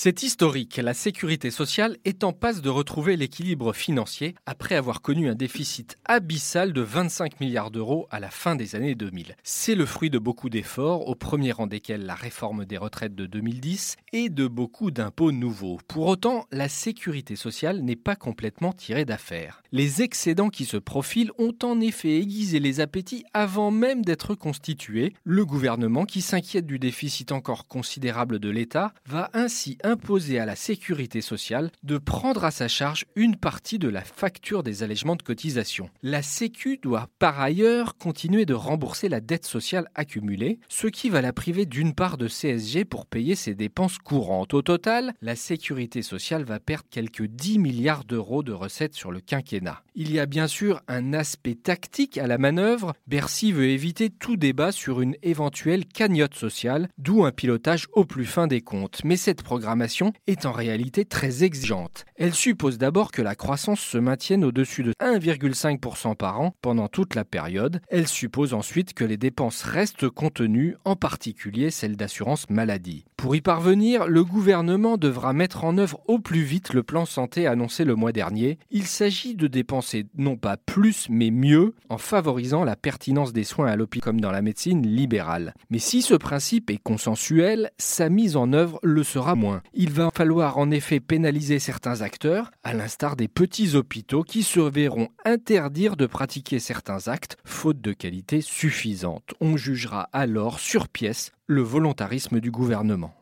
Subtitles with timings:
[0.00, 0.76] C'est historique.
[0.76, 5.96] La sécurité sociale est en passe de retrouver l'équilibre financier après avoir connu un déficit
[6.04, 9.34] abyssal de 25 milliards d'euros à la fin des années 2000.
[9.42, 13.26] C'est le fruit de beaucoup d'efforts, au premier rang desquels la réforme des retraites de
[13.26, 15.80] 2010 et de beaucoup d'impôts nouveaux.
[15.88, 19.64] Pour autant, la sécurité sociale n'est pas complètement tirée d'affaire.
[19.72, 25.12] Les excédents qui se profilent ont en effet aiguisé les appétits avant même d'être constitués.
[25.24, 30.56] Le gouvernement, qui s'inquiète du déficit encore considérable de l'État, va ainsi imposer à la
[30.56, 35.22] sécurité sociale de prendre à sa charge une partie de la facture des allègements de
[35.22, 35.90] cotisation.
[36.02, 41.22] La Sécu doit par ailleurs continuer de rembourser la dette sociale accumulée, ce qui va
[41.22, 44.54] la priver d'une part de CSG pour payer ses dépenses courantes.
[44.54, 49.20] Au total, la sécurité sociale va perdre quelques 10 milliards d'euros de recettes sur le
[49.20, 49.82] quinquennat.
[50.00, 52.94] Il y a bien sûr un aspect tactique à la manœuvre.
[53.08, 58.24] Bercy veut éviter tout débat sur une éventuelle cagnotte sociale, d'où un pilotage au plus
[58.24, 59.00] fin des comptes.
[59.02, 62.04] Mais cette programmation est en réalité très exigeante.
[62.14, 67.16] Elle suppose d'abord que la croissance se maintienne au-dessus de 1,5% par an pendant toute
[67.16, 67.80] la période.
[67.88, 73.04] Elle suppose ensuite que les dépenses restent contenues, en particulier celles d'assurance maladie.
[73.18, 77.48] Pour y parvenir, le gouvernement devra mettre en œuvre au plus vite le plan santé
[77.48, 78.60] annoncé le mois dernier.
[78.70, 83.66] Il s'agit de dépenser non pas plus mais mieux en favorisant la pertinence des soins
[83.66, 85.52] à l'hôpital comme dans la médecine libérale.
[85.68, 89.62] Mais si ce principe est consensuel, sa mise en œuvre le sera moins.
[89.74, 94.60] Il va falloir en effet pénaliser certains acteurs, à l'instar des petits hôpitaux qui se
[94.60, 99.34] verront interdire de pratiquer certains actes faute de qualité suffisante.
[99.40, 103.14] On jugera alors sur pièce le volontarisme du gouvernement.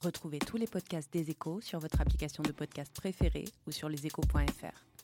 [0.00, 4.95] Retrouvez tous les podcasts des échos sur votre application de podcast préférée ou sur leséchos.fr.